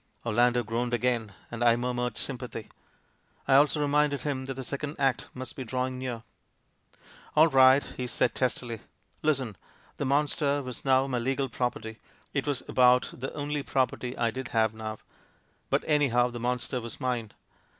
Orlando 0.25 0.63
groaned 0.63 0.95
again, 0.95 1.31
and 1.51 1.63
I 1.63 1.75
murmured 1.75 2.17
sym 2.17 2.39
pathy. 2.39 2.71
I 3.47 3.53
also 3.53 3.79
reminded 3.79 4.23
him 4.23 4.45
that 4.45 4.55
the 4.55 4.63
second 4.63 4.95
act 4.97 5.29
must 5.35 5.55
be 5.55 5.63
drawing 5.63 5.99
near. 5.99 6.23
"AU 7.37 7.45
right!" 7.49 7.83
he 7.83 8.07
said 8.07 8.33
testily. 8.33 8.79
"Listen. 9.21 9.55
The 9.97 10.05
monster 10.05 10.63
was 10.63 10.83
now 10.83 11.05
my 11.05 11.19
legal 11.19 11.49
property— 11.49 11.99
it 12.33 12.47
was 12.47 12.63
about 12.67 13.11
the 13.13 13.31
only 13.35 13.61
property 13.61 14.17
I 14.17 14.31
did 14.31 14.47
have 14.57 14.73
now, 14.73 14.97
but 15.69 15.83
any 15.85 16.07
how, 16.07 16.31
the 16.31 16.39
monster 16.39 16.81
was 16.81 16.99
mine. 16.99 17.33